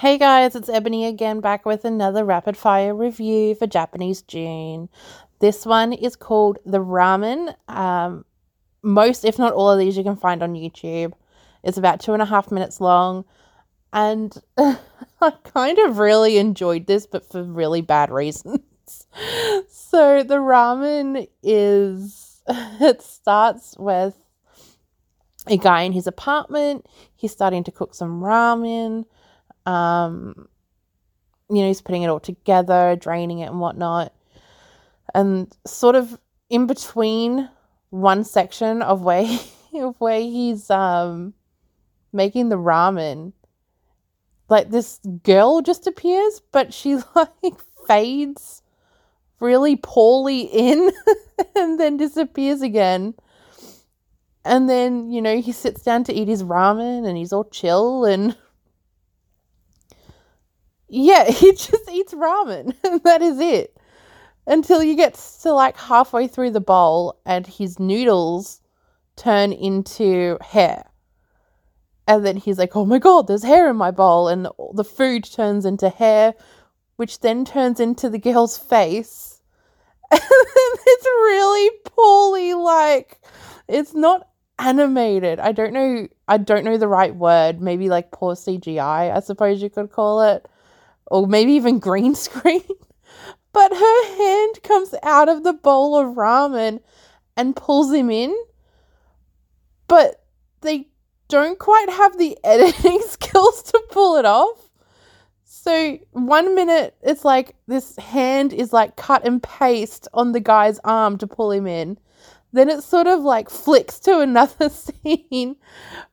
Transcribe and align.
Hey 0.00 0.16
guys, 0.16 0.56
it's 0.56 0.70
Ebony 0.70 1.04
again, 1.04 1.40
back 1.40 1.66
with 1.66 1.84
another 1.84 2.24
rapid 2.24 2.56
fire 2.56 2.94
review 2.94 3.54
for 3.54 3.66
Japanese 3.66 4.22
June. 4.22 4.88
This 5.40 5.66
one 5.66 5.92
is 5.92 6.16
called 6.16 6.56
The 6.64 6.78
Ramen. 6.78 7.54
Um, 7.68 8.24
most, 8.82 9.26
if 9.26 9.38
not 9.38 9.52
all 9.52 9.70
of 9.70 9.78
these, 9.78 9.98
you 9.98 10.02
can 10.02 10.16
find 10.16 10.42
on 10.42 10.54
YouTube. 10.54 11.12
It's 11.62 11.76
about 11.76 12.00
two 12.00 12.14
and 12.14 12.22
a 12.22 12.24
half 12.24 12.50
minutes 12.50 12.80
long, 12.80 13.26
and 13.92 14.34
I 14.58 15.32
kind 15.44 15.78
of 15.80 15.98
really 15.98 16.38
enjoyed 16.38 16.86
this, 16.86 17.04
but 17.04 17.30
for 17.30 17.42
really 17.42 17.82
bad 17.82 18.10
reasons. 18.10 18.60
so, 19.68 20.22
the 20.22 20.36
ramen 20.36 21.28
is, 21.42 22.40
it 22.48 23.02
starts 23.02 23.76
with 23.78 24.16
a 25.46 25.58
guy 25.58 25.82
in 25.82 25.92
his 25.92 26.06
apartment. 26.06 26.86
He's 27.14 27.32
starting 27.32 27.64
to 27.64 27.70
cook 27.70 27.94
some 27.94 28.22
ramen 28.22 29.04
um, 29.70 30.48
you 31.48 31.62
know, 31.62 31.68
he's 31.68 31.82
putting 31.82 32.02
it 32.02 32.08
all 32.08 32.20
together, 32.20 32.96
draining 32.96 33.38
it 33.40 33.46
and 33.46 33.60
whatnot. 33.60 34.12
And 35.14 35.54
sort 35.66 35.96
of 35.96 36.18
in 36.48 36.66
between 36.66 37.48
one 37.90 38.24
section 38.24 38.82
of 38.82 39.02
where 39.02 39.26
of 39.74 40.00
where 40.00 40.20
he's 40.20 40.70
um 40.70 41.34
making 42.12 42.48
the 42.48 42.58
ramen, 42.58 43.32
like 44.48 44.70
this 44.70 44.98
girl 45.22 45.62
just 45.62 45.86
appears, 45.86 46.40
but 46.52 46.74
she 46.74 46.96
like 47.14 47.60
fades 47.86 48.62
really 49.38 49.76
poorly 49.76 50.42
in 50.42 50.90
and 51.56 51.78
then 51.80 51.96
disappears 51.96 52.60
again. 52.62 53.14
And 54.44 54.70
then, 54.70 55.10
you 55.10 55.20
know, 55.20 55.40
he 55.40 55.52
sits 55.52 55.82
down 55.82 56.04
to 56.04 56.14
eat 56.14 56.28
his 56.28 56.42
ramen 56.42 57.06
and 57.06 57.16
he's 57.16 57.32
all 57.32 57.44
chill 57.44 58.04
and 58.04 58.36
yeah, 60.90 61.24
he 61.30 61.52
just 61.52 61.88
eats 61.90 62.12
ramen. 62.12 62.74
that 63.04 63.22
is 63.22 63.38
it. 63.38 63.76
Until 64.46 64.82
you 64.82 64.96
get 64.96 65.14
to 65.42 65.52
like 65.52 65.76
halfway 65.76 66.26
through 66.26 66.50
the 66.50 66.60
bowl 66.60 67.20
and 67.24 67.46
his 67.46 67.78
noodles 67.78 68.60
turn 69.16 69.52
into 69.52 70.38
hair. 70.40 70.84
And 72.08 72.26
then 72.26 72.36
he's 72.36 72.58
like, 72.58 72.74
oh 72.74 72.84
my 72.84 72.98
god, 72.98 73.28
there's 73.28 73.44
hair 73.44 73.70
in 73.70 73.76
my 73.76 73.92
bowl. 73.92 74.28
And 74.28 74.48
the 74.74 74.84
food 74.84 75.24
turns 75.24 75.64
into 75.64 75.88
hair, 75.88 76.34
which 76.96 77.20
then 77.20 77.44
turns 77.44 77.78
into 77.78 78.08
the 78.08 78.18
girl's 78.18 78.58
face. 78.58 79.40
And 80.10 80.20
it's 80.86 81.04
really 81.04 81.70
poorly, 81.84 82.54
like, 82.54 83.20
it's 83.68 83.94
not 83.94 84.26
animated. 84.58 85.38
I 85.38 85.52
don't 85.52 85.72
know. 85.72 86.08
I 86.26 86.38
don't 86.38 86.64
know 86.64 86.78
the 86.78 86.88
right 86.88 87.14
word. 87.14 87.60
Maybe 87.60 87.88
like 87.88 88.10
poor 88.10 88.34
CGI, 88.34 89.14
I 89.14 89.20
suppose 89.20 89.62
you 89.62 89.70
could 89.70 89.92
call 89.92 90.22
it 90.22 90.48
or 91.10 91.26
maybe 91.26 91.52
even 91.52 91.78
green 91.78 92.14
screen. 92.26 92.64
but 93.52 93.72
her 93.72 94.16
hand 94.16 94.62
comes 94.62 94.94
out 95.02 95.28
of 95.28 95.42
the 95.42 95.52
bowl 95.52 95.96
of 95.96 96.16
ramen 96.16 96.80
and 97.36 97.56
pulls 97.56 97.92
him 97.92 98.10
in. 98.10 98.34
But 99.88 100.22
they 100.60 100.88
don't 101.28 101.58
quite 101.58 101.88
have 101.90 102.16
the 102.18 102.38
editing 102.44 103.00
skills 103.02 103.62
to 103.64 103.82
pull 103.90 104.16
it 104.16 104.24
off. 104.24 104.70
So 105.44 105.98
one 106.12 106.54
minute 106.54 106.96
it's 107.02 107.24
like 107.24 107.54
this 107.66 107.96
hand 107.96 108.52
is 108.52 108.72
like 108.72 108.96
cut 108.96 109.26
and 109.26 109.42
paste 109.42 110.08
on 110.14 110.32
the 110.32 110.40
guy's 110.40 110.78
arm 110.84 111.18
to 111.18 111.26
pull 111.26 111.50
him 111.50 111.66
in. 111.66 111.98
Then 112.52 112.68
it 112.68 112.82
sort 112.82 113.06
of 113.06 113.20
like 113.20 113.48
flicks 113.48 113.98
to 114.00 114.20
another 114.20 114.68
scene 114.70 115.56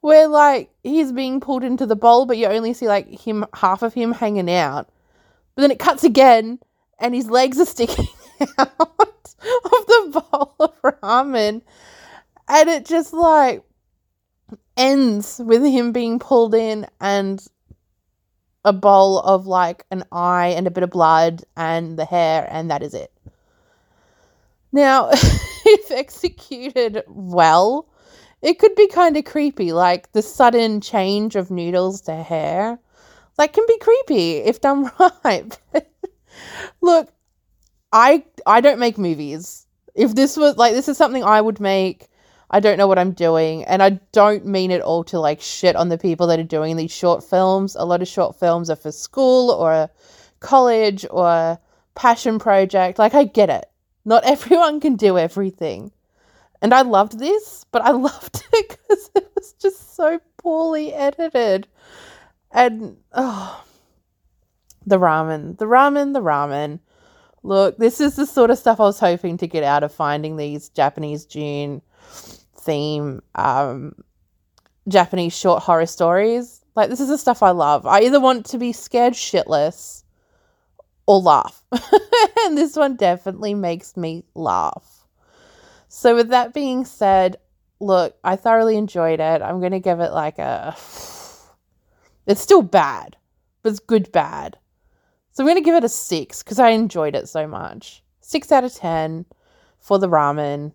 where 0.00 0.26
like 0.26 0.70
he's 0.82 1.12
being 1.12 1.40
pulled 1.40 1.64
into 1.64 1.86
the 1.86 1.96
bowl, 1.96 2.26
but 2.26 2.38
you 2.38 2.46
only 2.46 2.74
see 2.74 2.88
like 2.88 3.08
him 3.08 3.44
half 3.54 3.82
of 3.82 3.94
him 3.94 4.12
hanging 4.12 4.50
out. 4.50 4.88
But 5.54 5.62
then 5.62 5.70
it 5.70 5.78
cuts 5.78 6.02
again, 6.02 6.58
and 6.98 7.14
his 7.14 7.30
legs 7.30 7.60
are 7.60 7.66
sticking 7.66 8.08
out 8.58 8.80
of 8.80 9.86
the 9.86 10.24
bowl 10.30 10.54
of 10.58 10.82
ramen, 10.82 11.62
and 12.48 12.68
it 12.68 12.84
just 12.84 13.12
like 13.12 13.62
ends 14.76 15.40
with 15.44 15.62
him 15.62 15.92
being 15.92 16.18
pulled 16.18 16.54
in 16.54 16.86
and 17.00 17.46
a 18.64 18.72
bowl 18.72 19.20
of 19.20 19.46
like 19.46 19.84
an 19.90 20.04
eye 20.10 20.48
and 20.48 20.66
a 20.66 20.70
bit 20.70 20.82
of 20.82 20.90
blood 20.90 21.44
and 21.56 21.98
the 21.98 22.04
hair, 22.04 22.48
and 22.50 22.70
that 22.70 22.82
is 22.82 22.94
it. 22.94 23.12
Now, 24.72 25.12
if 25.74 25.90
executed 25.90 27.02
well, 27.08 27.88
it 28.42 28.58
could 28.58 28.74
be 28.74 28.88
kind 28.88 29.16
of 29.16 29.24
creepy, 29.24 29.72
like 29.72 30.12
the 30.12 30.22
sudden 30.22 30.80
change 30.80 31.36
of 31.36 31.50
noodles 31.50 32.00
to 32.02 32.14
hair. 32.14 32.78
That 33.36 33.52
can 33.52 33.64
be 33.66 33.78
creepy 33.78 34.36
if 34.36 34.60
done 34.60 34.90
right. 35.24 35.58
Look, 36.80 37.08
I 37.92 38.24
I 38.46 38.60
don't 38.60 38.78
make 38.78 38.98
movies. 38.98 39.66
If 39.94 40.14
this 40.14 40.36
was 40.36 40.56
like 40.56 40.74
this 40.74 40.88
is 40.88 40.96
something 40.96 41.24
I 41.24 41.40
would 41.40 41.60
make, 41.60 42.08
I 42.50 42.60
don't 42.60 42.78
know 42.78 42.86
what 42.86 42.98
I'm 42.98 43.12
doing, 43.12 43.64
and 43.64 43.82
I 43.82 44.00
don't 44.12 44.46
mean 44.46 44.70
it 44.70 44.82
all 44.82 45.04
to 45.04 45.18
like 45.18 45.40
shit 45.40 45.76
on 45.76 45.88
the 45.88 45.98
people 45.98 46.26
that 46.28 46.38
are 46.38 46.44
doing 46.44 46.76
these 46.76 46.92
short 46.92 47.24
films. 47.24 47.76
A 47.76 47.84
lot 47.84 48.02
of 48.02 48.08
short 48.08 48.38
films 48.38 48.70
are 48.70 48.76
for 48.76 48.92
school 48.92 49.50
or 49.50 49.90
college 50.40 51.06
or 51.10 51.58
passion 51.94 52.38
project. 52.38 52.98
Like 52.98 53.14
I 53.14 53.24
get 53.24 53.50
it. 53.50 53.66
Not 54.04 54.24
everyone 54.26 54.80
can 54.80 54.96
do 54.96 55.18
everything. 55.18 55.92
And 56.62 56.72
I 56.72 56.82
loved 56.82 57.18
this, 57.18 57.64
but 57.70 57.82
I 57.82 57.90
loved 57.92 58.42
it 58.52 58.78
because 58.88 59.10
it 59.14 59.30
was 59.34 59.54
just 59.54 59.96
so 59.96 60.20
poorly 60.38 60.92
edited. 60.92 61.66
And 62.50 62.96
oh 63.12 63.64
the 64.86 64.98
ramen. 64.98 65.58
The 65.58 65.66
ramen, 65.66 66.12
the 66.12 66.20
ramen. 66.20 66.80
Look, 67.42 67.76
this 67.76 68.00
is 68.00 68.16
the 68.16 68.26
sort 68.26 68.50
of 68.50 68.58
stuff 68.58 68.80
I 68.80 68.84
was 68.84 69.00
hoping 69.00 69.36
to 69.38 69.46
get 69.46 69.64
out 69.64 69.82
of 69.82 69.92
finding 69.92 70.36
these 70.36 70.68
Japanese 70.70 71.26
June 71.26 71.82
theme 72.56 73.20
um 73.34 73.94
Japanese 74.88 75.36
short 75.36 75.62
horror 75.62 75.86
stories. 75.86 76.64
Like 76.74 76.90
this 76.90 77.00
is 77.00 77.08
the 77.08 77.18
stuff 77.18 77.42
I 77.42 77.50
love. 77.50 77.86
I 77.86 78.00
either 78.00 78.20
want 78.20 78.46
to 78.46 78.58
be 78.58 78.72
scared 78.72 79.12
shitless 79.12 80.03
or 81.06 81.20
laugh. 81.20 81.62
and 82.44 82.56
this 82.56 82.76
one 82.76 82.96
definitely 82.96 83.54
makes 83.54 83.96
me 83.96 84.24
laugh. 84.34 85.06
So, 85.88 86.14
with 86.16 86.28
that 86.30 86.54
being 86.54 86.84
said, 86.84 87.36
look, 87.80 88.16
I 88.24 88.36
thoroughly 88.36 88.76
enjoyed 88.76 89.20
it. 89.20 89.42
I'm 89.42 89.60
going 89.60 89.72
to 89.72 89.80
give 89.80 90.00
it 90.00 90.12
like 90.12 90.38
a. 90.38 90.76
It's 92.26 92.40
still 92.40 92.62
bad, 92.62 93.18
but 93.62 93.68
it's 93.68 93.80
good 93.80 94.10
bad. 94.10 94.56
So, 95.32 95.42
I'm 95.42 95.46
going 95.46 95.58
to 95.58 95.64
give 95.64 95.74
it 95.74 95.84
a 95.84 95.90
six 95.90 96.42
because 96.42 96.58
I 96.58 96.70
enjoyed 96.70 97.14
it 97.14 97.28
so 97.28 97.46
much. 97.46 98.02
Six 98.22 98.50
out 98.50 98.64
of 98.64 98.72
10 98.72 99.26
for 99.78 99.98
the 99.98 100.08
ramen. 100.08 100.72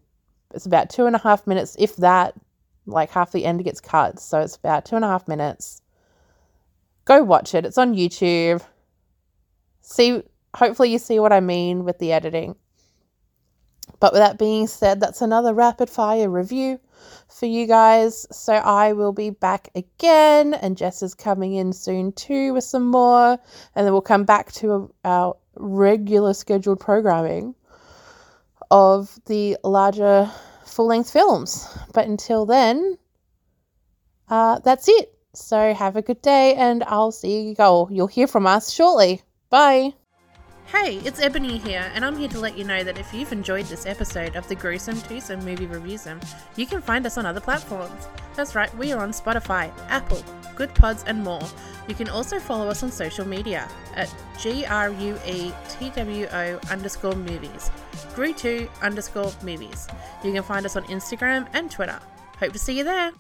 It's 0.54 0.68
about 0.68 0.92
two 0.92 1.08
and 1.08 1.16
a 1.16 1.20
half 1.20 1.48
minutes, 1.48 1.76
if 1.80 1.96
that, 1.96 2.36
like 2.86 3.10
half 3.10 3.32
the 3.32 3.46
end 3.46 3.64
gets 3.64 3.82
cut. 3.82 4.20
So, 4.20 4.40
it's 4.42 4.58
about 4.58 4.86
two 4.86 4.96
and 4.96 5.04
a 5.04 5.08
half 5.08 5.28
minutes. 5.28 5.82
Go 7.06 7.24
watch 7.24 7.56
it. 7.56 7.66
It's 7.66 7.80
on 7.80 7.96
YouTube 7.96 8.62
see 9.90 10.22
hopefully 10.56 10.92
you 10.92 11.00
see 11.00 11.20
what 11.20 11.34
I 11.34 11.40
mean 11.40 11.84
with 11.84 12.00
the 12.00 12.12
editing. 12.12 12.56
But 14.00 14.14
with 14.14 14.22
that 14.22 14.38
being 14.38 14.68
said, 14.68 15.02
that's 15.02 15.22
another 15.22 15.54
rapid 15.54 15.90
fire 15.90 16.30
review 16.30 16.80
for 17.28 17.48
you 17.48 17.66
guys. 17.68 18.28
So 18.32 18.54
I 18.54 18.94
will 18.94 19.12
be 19.12 19.30
back 19.30 19.70
again, 19.76 20.54
and 20.54 20.78
Jess 20.78 21.02
is 21.02 21.16
coming 21.16 21.56
in 21.56 21.74
soon 21.74 22.14
too 22.14 22.54
with 22.54 22.64
some 22.64 22.88
more, 22.88 23.38
and 23.76 23.86
then 23.86 23.92
we'll 23.92 24.02
come 24.02 24.24
back 24.24 24.52
to 24.54 24.94
our 25.04 25.36
regular 25.56 26.34
scheduled 26.34 26.80
programming 26.80 27.56
of 28.72 29.20
the 29.26 29.58
larger 29.64 30.32
full 30.66 30.88
length 30.88 31.12
films. 31.12 31.68
But 31.94 32.08
until 32.08 32.46
then, 32.46 32.98
uh, 34.30 34.60
that's 34.60 34.88
it. 34.88 35.14
So 35.34 35.74
have 35.74 35.96
a 35.96 36.02
good 36.02 36.22
day, 36.22 36.56
and 36.56 36.84
I'll 36.84 37.12
see 37.12 37.42
you 37.42 37.56
go. 37.56 37.90
You'll 37.92 38.08
hear 38.08 38.28
from 38.28 38.48
us 38.48 38.72
shortly. 38.72 39.22
Bye. 39.50 39.94
Hey, 40.68 40.98
it's 40.98 41.20
Ebony 41.20 41.58
here, 41.58 41.92
and 41.96 42.06
I'm 42.06 42.16
here 42.16 42.28
to 42.30 42.40
let 42.40 42.56
you 42.56 42.64
know 42.64 42.84
that 42.84 43.00
if 43.00 43.12
you've 43.12 43.32
enjoyed 43.32 43.66
this 43.66 43.88
episode 43.88 44.36
of 44.36 44.48
the 44.48 44.54
Gruesome 44.54 45.02
Twosome 45.02 45.44
Movie 45.44 45.66
Reviewsome, 45.66 46.20
you 46.56 46.68
can 46.68 46.84
find 46.84 47.04
us 47.08 47.18
on 47.18 47.26
other 47.26 47.42
platforms. 47.42 48.08
That's 48.36 48.54
right, 48.54 48.72
we 48.78 48.92
are 48.92 49.02
on 49.02 49.10
Spotify, 49.10 49.72
Apple, 49.88 50.24
Goodpods, 50.56 51.04
and 51.08 51.24
more. 51.24 51.42
You 51.88 51.96
can 51.96 52.10
also 52.10 52.38
follow 52.40 52.68
us 52.68 52.84
on 52.84 52.92
social 52.92 53.28
media 53.28 53.68
at 53.96 54.14
G-R-U-E-T-W-O 54.40 54.70
underscore 56.70 57.16
movies, 57.16 57.72
Gru2 58.14 58.70
underscore 58.84 59.32
movies. 59.42 59.88
You 60.24 60.32
can 60.32 60.44
find 60.44 60.64
us 60.68 60.76
on 60.76 60.84
Instagram 60.84 61.48
and 61.54 61.72
Twitter. 61.72 62.00
Hope 62.38 62.54
to 62.54 62.60
see 62.60 62.78
you 62.78 62.84
there. 62.84 63.14